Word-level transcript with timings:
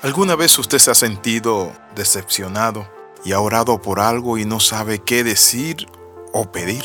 ¿Alguna 0.00 0.36
vez 0.36 0.56
usted 0.60 0.78
se 0.78 0.92
ha 0.92 0.94
sentido 0.94 1.72
decepcionado 1.96 2.88
y 3.24 3.32
ha 3.32 3.40
orado 3.40 3.82
por 3.82 3.98
algo 3.98 4.38
y 4.38 4.44
no 4.44 4.60
sabe 4.60 5.00
qué 5.00 5.24
decir 5.24 5.88
o 6.32 6.52
pedir? 6.52 6.84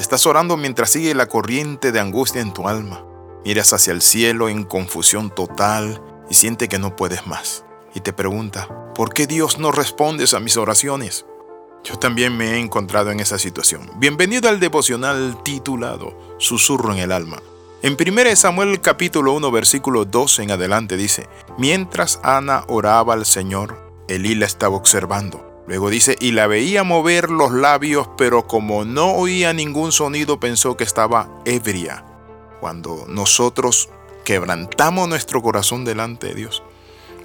Estás 0.00 0.26
orando 0.26 0.56
mientras 0.56 0.90
sigue 0.90 1.14
la 1.14 1.26
corriente 1.26 1.92
de 1.92 2.00
angustia 2.00 2.40
en 2.40 2.52
tu 2.52 2.66
alma. 2.66 3.04
Miras 3.44 3.72
hacia 3.72 3.92
el 3.92 4.02
cielo 4.02 4.48
en 4.48 4.64
confusión 4.64 5.32
total 5.32 6.02
y 6.28 6.34
siente 6.34 6.66
que 6.66 6.80
no 6.80 6.96
puedes 6.96 7.24
más. 7.24 7.64
Y 7.94 8.00
te 8.00 8.12
pregunta, 8.12 8.68
¿por 8.96 9.14
qué 9.14 9.28
Dios 9.28 9.60
no 9.60 9.70
respondes 9.70 10.34
a 10.34 10.40
mis 10.40 10.56
oraciones? 10.56 11.26
Yo 11.84 12.00
también 12.00 12.36
me 12.36 12.54
he 12.54 12.58
encontrado 12.58 13.12
en 13.12 13.20
esa 13.20 13.38
situación. 13.38 13.88
Bienvenido 13.98 14.48
al 14.48 14.58
devocional 14.58 15.40
titulado 15.44 16.18
Susurro 16.38 16.92
en 16.92 16.98
el 16.98 17.12
alma. 17.12 17.40
En 17.82 17.96
1 17.98 18.36
Samuel 18.36 18.82
capítulo 18.82 19.32
1 19.32 19.50
versículo 19.50 20.04
2 20.04 20.40
en 20.40 20.50
adelante 20.50 20.98
dice, 20.98 21.30
Mientras 21.56 22.20
Ana 22.22 22.64
oraba 22.68 23.14
al 23.14 23.24
Señor, 23.24 23.90
Elí 24.06 24.34
la 24.34 24.44
estaba 24.44 24.76
observando. 24.76 25.64
Luego 25.66 25.88
dice, 25.88 26.14
y 26.20 26.32
la 26.32 26.46
veía 26.46 26.84
mover 26.84 27.30
los 27.30 27.52
labios, 27.52 28.06
pero 28.18 28.46
como 28.46 28.84
no 28.84 29.12
oía 29.12 29.54
ningún 29.54 29.92
sonido 29.92 30.38
pensó 30.38 30.76
que 30.76 30.84
estaba 30.84 31.30
ebria. 31.46 32.04
Cuando 32.60 33.06
nosotros 33.08 33.88
quebrantamos 34.26 35.08
nuestro 35.08 35.40
corazón 35.40 35.86
delante 35.86 36.26
de 36.28 36.34
Dios, 36.34 36.62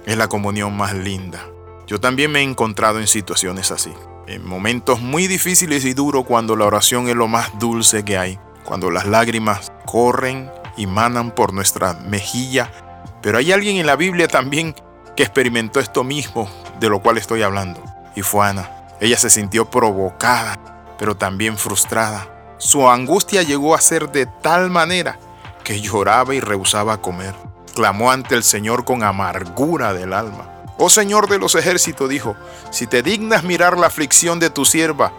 es 0.06 0.16
la 0.16 0.28
comunión 0.28 0.74
más 0.74 0.94
linda. 0.94 1.44
Yo 1.86 2.00
también 2.00 2.32
me 2.32 2.38
he 2.38 2.42
encontrado 2.42 2.98
en 2.98 3.08
situaciones 3.08 3.72
así, 3.72 3.92
en 4.26 4.42
momentos 4.46 5.02
muy 5.02 5.26
difíciles 5.26 5.84
y 5.84 5.92
duros 5.92 6.24
cuando 6.24 6.56
la 6.56 6.64
oración 6.64 7.10
es 7.10 7.14
lo 7.14 7.28
más 7.28 7.58
dulce 7.58 8.06
que 8.06 8.16
hay 8.16 8.38
cuando 8.66 8.90
las 8.90 9.06
lágrimas 9.06 9.65
corren 9.86 10.50
y 10.76 10.86
manan 10.86 11.30
por 11.30 11.54
nuestra 11.54 11.94
mejilla. 11.94 12.70
Pero 13.22 13.38
hay 13.38 13.52
alguien 13.52 13.76
en 13.76 13.86
la 13.86 13.96
Biblia 13.96 14.28
también 14.28 14.74
que 15.16 15.22
experimentó 15.22 15.80
esto 15.80 16.04
mismo 16.04 16.50
de 16.78 16.90
lo 16.90 17.00
cual 17.00 17.16
estoy 17.16 17.42
hablando, 17.42 17.82
y 18.14 18.22
fue 18.22 18.46
Ana. 18.46 18.70
Ella 19.00 19.16
se 19.16 19.30
sintió 19.30 19.70
provocada, 19.70 20.58
pero 20.98 21.16
también 21.16 21.56
frustrada. 21.56 22.28
Su 22.58 22.88
angustia 22.88 23.42
llegó 23.42 23.74
a 23.74 23.80
ser 23.80 24.10
de 24.10 24.26
tal 24.26 24.70
manera 24.70 25.18
que 25.64 25.80
lloraba 25.80 26.34
y 26.34 26.40
rehusaba 26.40 27.00
comer. 27.00 27.34
Clamó 27.74 28.10
ante 28.10 28.34
el 28.34 28.42
Señor 28.42 28.84
con 28.84 29.02
amargura 29.02 29.92
del 29.92 30.12
alma. 30.12 30.52
Oh 30.78 30.90
Señor 30.90 31.28
de 31.28 31.38
los 31.38 31.54
ejércitos, 31.54 32.08
dijo, 32.08 32.36
si 32.70 32.86
te 32.86 33.02
dignas 33.02 33.44
mirar 33.44 33.78
la 33.78 33.86
aflicción 33.86 34.38
de 34.38 34.50
tu 34.50 34.64
sierva, 34.64 35.12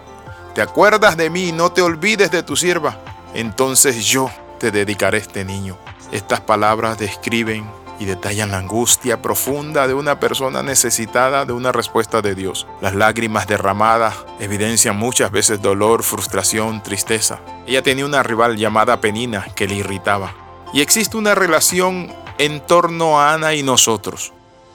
te 0.54 0.62
acuerdas 0.62 1.16
de 1.16 1.30
mí 1.30 1.48
y 1.48 1.52
no 1.52 1.70
te 1.70 1.82
olvides 1.82 2.30
de 2.30 2.42
tu 2.42 2.56
sierva, 2.56 2.98
entonces 3.34 4.04
yo 4.06 4.30
te 4.58 4.70
dedicaré 4.70 5.18
este 5.18 5.44
niño. 5.44 5.78
Estas 6.12 6.40
palabras 6.40 6.98
describen 6.98 7.70
y 7.98 8.04
detallan 8.04 8.50
la 8.50 8.58
angustia 8.58 9.20
profunda 9.20 9.88
de 9.88 9.94
una 9.94 10.20
persona 10.20 10.62
necesitada 10.62 11.44
de 11.44 11.52
una 11.52 11.72
respuesta 11.72 12.22
de 12.22 12.34
Dios. 12.34 12.66
Las 12.80 12.94
lágrimas 12.94 13.46
derramadas 13.46 14.14
evidencian 14.38 14.96
muchas 14.96 15.30
veces 15.30 15.60
dolor, 15.60 16.02
frustración, 16.02 16.82
tristeza. 16.82 17.40
Ella 17.66 17.82
tenía 17.82 18.06
una 18.06 18.22
rival 18.22 18.56
llamada 18.56 19.00
Penina 19.00 19.46
que 19.54 19.66
le 19.66 19.76
irritaba. 19.76 20.34
Y 20.72 20.80
existe 20.80 21.16
una 21.16 21.34
relación 21.34 22.12
en 22.38 22.60
torno 22.60 23.20
a 23.20 23.34
Ana 23.34 23.54
y 23.54 23.62
nosotros. 23.62 24.32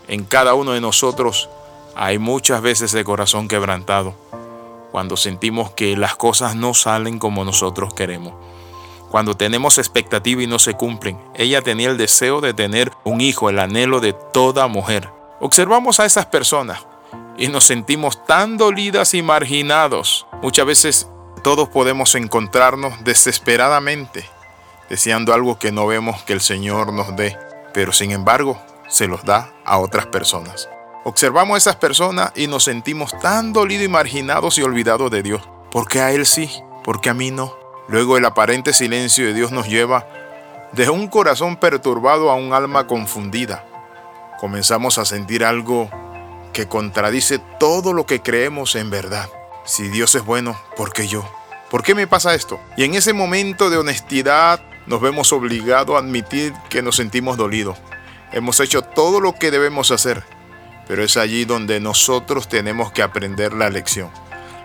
En 0.07 0.25
cada 0.25 0.53
uno 0.53 0.73
de 0.73 0.81
nosotros 0.81 1.49
hay 1.95 2.17
muchas 2.17 2.61
veces 2.61 2.93
el 2.93 3.05
corazón 3.05 3.47
quebrantado 3.47 4.15
cuando 4.91 5.17
sentimos 5.17 5.71
que 5.71 5.97
las 5.97 6.15
cosas 6.15 6.55
no 6.55 6.75
salen 6.75 7.17
como 7.17 7.45
nosotros 7.45 7.95
queremos. 7.95 8.33
Cuando 9.13 9.37
tenemos 9.37 9.77
expectativa 9.77 10.41
y 10.41 10.47
no 10.47 10.57
se 10.57 10.73
cumplen. 10.73 11.19
Ella 11.35 11.61
tenía 11.61 11.91
el 11.91 11.99
deseo 11.99 12.41
de 12.41 12.55
tener 12.55 12.91
un 13.03 13.21
hijo, 13.21 13.47
el 13.47 13.59
anhelo 13.59 13.99
de 13.99 14.13
toda 14.13 14.65
mujer. 14.67 15.07
Observamos 15.39 15.99
a 15.99 16.05
esas 16.05 16.25
personas 16.25 16.87
y 17.37 17.49
nos 17.49 17.63
sentimos 17.63 18.25
tan 18.25 18.57
dolidas 18.57 19.13
y 19.13 19.21
marginados. 19.21 20.25
Muchas 20.41 20.65
veces 20.65 21.09
todos 21.43 21.69
podemos 21.69 22.15
encontrarnos 22.15 23.03
desesperadamente 23.03 24.25
deseando 24.89 25.31
algo 25.35 25.59
que 25.59 25.71
no 25.71 25.85
vemos 25.85 26.23
que 26.23 26.33
el 26.33 26.41
Señor 26.41 26.91
nos 26.91 27.15
dé, 27.15 27.37
pero 27.71 27.91
sin 27.91 28.09
embargo 28.09 28.59
se 28.87 29.05
los 29.05 29.23
da 29.23 29.53
a 29.63 29.77
otras 29.77 30.07
personas. 30.07 30.69
Observamos 31.03 31.53
a 31.53 31.57
esas 31.59 31.75
personas 31.75 32.31
y 32.35 32.47
nos 32.47 32.63
sentimos 32.63 33.15
tan 33.19 33.53
dolidos 33.53 33.85
y 33.85 33.89
marginados 33.89 34.57
y 34.57 34.63
olvidados 34.63 35.11
de 35.11 35.21
Dios. 35.21 35.47
¿Por 35.69 35.87
qué 35.87 36.01
a 36.01 36.11
Él 36.13 36.25
sí? 36.25 36.49
¿Por 36.83 36.99
qué 36.99 37.11
a 37.11 37.13
mí 37.13 37.29
no? 37.29 37.62
Luego 37.93 38.17
el 38.17 38.25
aparente 38.25 38.73
silencio 38.73 39.27
de 39.27 39.35
Dios 39.35 39.51
nos 39.51 39.67
lleva 39.67 40.07
de 40.71 40.89
un 40.89 41.07
corazón 41.07 41.57
perturbado 41.57 42.31
a 42.31 42.33
un 42.33 42.51
alma 42.51 42.87
confundida. 42.87 43.67
Comenzamos 44.39 44.97
a 44.97 45.05
sentir 45.05 45.45
algo 45.45 45.91
que 46.53 46.67
contradice 46.67 47.37
todo 47.59 47.93
lo 47.93 48.07
que 48.07 48.19
creemos 48.19 48.75
en 48.75 48.89
verdad. 48.89 49.29
Si 49.63 49.89
Dios 49.89 50.15
es 50.15 50.25
bueno, 50.25 50.59
¿por 50.75 50.91
qué 50.91 51.07
yo? 51.07 51.23
¿Por 51.69 51.83
qué 51.83 51.93
me 51.93 52.07
pasa 52.07 52.33
esto? 52.33 52.59
Y 52.77 52.83
en 52.83 52.95
ese 52.95 53.13
momento 53.13 53.69
de 53.69 53.77
honestidad 53.77 54.59
nos 54.87 54.99
vemos 54.99 55.31
obligados 55.31 55.95
a 55.95 55.99
admitir 55.99 56.51
que 56.71 56.81
nos 56.81 56.95
sentimos 56.95 57.37
dolidos. 57.37 57.77
Hemos 58.31 58.59
hecho 58.59 58.81
todo 58.81 59.19
lo 59.19 59.35
que 59.35 59.51
debemos 59.51 59.91
hacer, 59.91 60.23
pero 60.87 61.03
es 61.03 61.15
allí 61.15 61.45
donde 61.45 61.79
nosotros 61.79 62.47
tenemos 62.47 62.91
que 62.91 63.03
aprender 63.03 63.53
la 63.53 63.69
lección. 63.69 64.09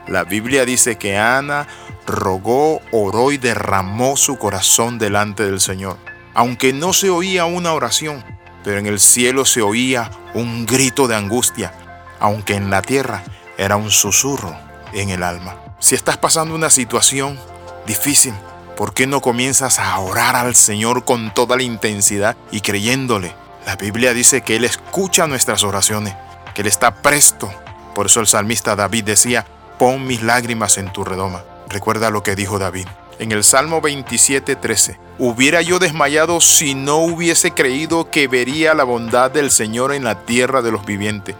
La 0.09 0.25
Biblia 0.25 0.65
dice 0.65 0.97
que 0.97 1.19
Ana 1.19 1.69
rogó, 2.07 2.81
oró 2.93 3.31
y 3.31 3.37
derramó 3.37 4.17
su 4.17 4.39
corazón 4.39 4.99
delante 4.99 5.45
del 5.45 5.61
Señor. 5.61 5.99
Aunque 6.35 6.73
no 6.73 6.93
se 6.95 7.11
oía 7.11 7.45
una 7.45 7.75
oración, 7.75 8.25
pero 8.65 8.79
en 8.79 8.87
el 8.87 9.01
cielo 9.01 9.45
se 9.45 9.61
oía 9.61 10.11
un 10.35 10.65
grito 10.65 11.09
de 11.09 11.17
angustia, 11.17 11.75
aunque 12.21 12.55
en 12.55 12.71
la 12.71 12.81
tierra 12.81 13.23
era 13.59 13.77
un 13.77 13.91
susurro 13.91 14.57
en 14.95 15.11
el 15.11 15.23
alma. 15.23 15.57
Si 15.79 15.95
estás 15.95 16.17
pasando 16.17 16.55
una 16.55 16.71
situación 16.71 17.39
difícil, 17.87 18.33
¿por 18.77 18.95
qué 18.95 19.07
no 19.07 19.21
comienzas 19.21 19.79
a 19.79 19.99
orar 19.99 20.37
al 20.37 20.55
Señor 20.55 21.05
con 21.05 21.35
toda 21.35 21.57
la 21.57 21.63
intensidad 21.65 22.37
y 22.51 22.63
creyéndole? 22.63 23.35
La 23.67 23.77
Biblia 23.77 24.15
dice 24.15 24.41
que 24.41 24.57
Él 24.57 24.65
escucha 24.65 25.27
nuestras 25.27 25.65
oraciones, 25.65 26.15
que 26.55 26.63
Él 26.63 26.69
está 26.69 27.03
presto. 27.03 27.53
Por 27.95 28.07
eso 28.07 28.21
el 28.21 28.27
salmista 28.27 28.75
David 28.75 29.05
decía, 29.05 29.45
pon 29.79 30.07
mis 30.07 30.23
lágrimas 30.23 30.79
en 30.79 30.93
tu 30.93 31.05
redoma. 31.05 31.45
Recuerda 31.69 32.11
lo 32.11 32.23
que 32.23 32.35
dijo 32.37 32.59
David. 32.59 32.87
En 33.19 33.33
el 33.33 33.43
Salmo 33.43 33.81
27:13, 33.81 34.99
hubiera 35.19 35.61
yo 35.63 35.79
desmayado 35.79 36.41
si 36.41 36.75
no 36.75 36.99
hubiese 36.99 37.51
creído 37.53 38.11
que 38.11 38.29
vería 38.29 38.75
la 38.75 38.85
bondad 38.85 39.31
del 39.31 39.51
Señor 39.51 39.93
en 39.93 40.05
la 40.05 40.25
tierra 40.25 40.63
de 40.63 40.71
los 40.71 40.85
vivientes. 40.85 41.35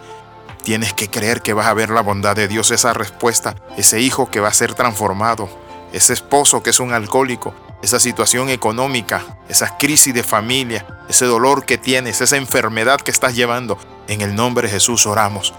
Tienes 0.63 0.93
que 0.93 1.09
creer 1.09 1.41
que 1.41 1.53
vas 1.53 1.67
a 1.67 1.73
ver 1.73 1.89
la 1.89 2.01
bondad 2.01 2.35
de 2.35 2.47
Dios, 2.47 2.71
esa 2.71 2.93
respuesta, 2.93 3.55
ese 3.77 4.01
hijo 4.01 4.29
que 4.29 4.41
va 4.41 4.49
a 4.49 4.53
ser 4.53 4.73
transformado, 4.73 5.49
ese 5.93 6.13
esposo 6.13 6.61
que 6.61 6.71
es 6.71 6.79
un 6.81 6.93
alcohólico, 6.93 7.53
esa 7.81 7.99
situación 7.99 8.49
económica, 8.49 9.23
esa 9.47 9.77
crisis 9.77 10.13
de 10.13 10.23
familia, 10.23 10.85
ese 11.07 11.25
dolor 11.25 11.65
que 11.65 11.77
tienes, 11.77 12.19
esa 12.19 12.35
enfermedad 12.35 12.99
que 12.99 13.11
estás 13.11 13.35
llevando. 13.35 13.77
En 14.07 14.21
el 14.21 14.35
nombre 14.35 14.67
de 14.67 14.73
Jesús 14.73 15.07
oramos. 15.07 15.53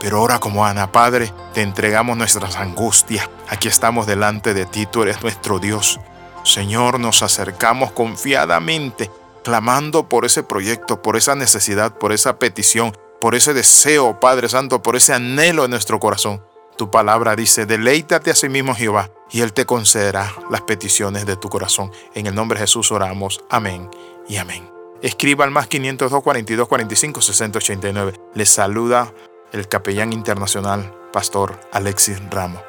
Pero 0.00 0.22
ora 0.22 0.38
como 0.38 0.66
Ana, 0.66 0.92
Padre, 0.92 1.32
te 1.54 1.62
entregamos 1.62 2.16
nuestras 2.16 2.56
angustias. 2.56 3.28
Aquí 3.48 3.68
estamos 3.68 4.06
delante 4.06 4.54
de 4.54 4.66
ti, 4.66 4.86
tú 4.86 5.02
eres 5.02 5.22
nuestro 5.22 5.58
Dios. 5.58 6.00
Señor, 6.44 7.00
nos 7.00 7.22
acercamos 7.22 7.92
confiadamente, 7.92 9.10
clamando 9.42 10.08
por 10.08 10.24
ese 10.24 10.42
proyecto, 10.42 11.02
por 11.02 11.16
esa 11.16 11.34
necesidad, 11.34 11.96
por 11.96 12.12
esa 12.12 12.38
petición, 12.38 12.96
por 13.20 13.34
ese 13.34 13.54
deseo, 13.54 14.20
Padre 14.20 14.48
Santo, 14.48 14.82
por 14.82 14.96
ese 14.96 15.12
anhelo 15.12 15.64
en 15.64 15.70
nuestro 15.70 15.98
corazón. 15.98 16.42
Tu 16.76 16.90
palabra 16.90 17.34
dice, 17.34 17.64
deleítate 17.64 18.30
a 18.30 18.34
sí 18.34 18.48
mismo 18.50 18.74
Jehová, 18.74 19.10
y 19.30 19.40
Él 19.40 19.52
te 19.52 19.64
concederá 19.64 20.32
las 20.50 20.60
peticiones 20.60 21.24
de 21.24 21.36
tu 21.36 21.48
corazón. 21.48 21.90
En 22.14 22.26
el 22.26 22.34
nombre 22.34 22.58
de 22.58 22.64
Jesús 22.64 22.92
oramos. 22.92 23.40
Amén 23.48 23.90
y 24.28 24.36
amén. 24.36 24.70
Escriba 25.02 25.44
al 25.44 25.50
más 25.50 25.66
502 25.66 26.22
42 26.22 26.68
45 26.68 27.20
60 27.20 27.58
89. 27.58 28.20
Les 28.34 28.48
saluda 28.48 29.12
el 29.52 29.68
capellán 29.68 30.12
internacional, 30.12 30.94
Pastor 31.12 31.58
Alexis 31.72 32.20
Ramos. 32.30 32.62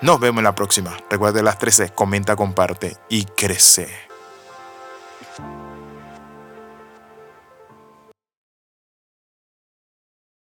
Nos 0.00 0.20
vemos 0.20 0.40
en 0.40 0.44
la 0.44 0.54
próxima. 0.54 0.96
Recuerde 1.08 1.42
las 1.42 1.58
13, 1.58 1.90
comenta, 1.90 2.36
comparte 2.36 2.96
y 3.08 3.24
crece. 3.24 3.88